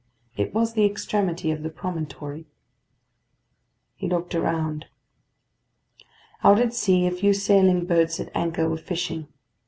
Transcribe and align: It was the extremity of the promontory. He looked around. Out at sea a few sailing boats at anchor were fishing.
It 0.35 0.51
was 0.51 0.73
the 0.73 0.83
extremity 0.83 1.51
of 1.51 1.61
the 1.61 1.69
promontory. 1.69 2.47
He 3.93 4.09
looked 4.09 4.33
around. 4.33 4.87
Out 6.43 6.57
at 6.59 6.73
sea 6.73 7.05
a 7.05 7.11
few 7.11 7.33
sailing 7.35 7.85
boats 7.85 8.19
at 8.19 8.31
anchor 8.33 8.67
were 8.67 8.77
fishing. 8.77 9.27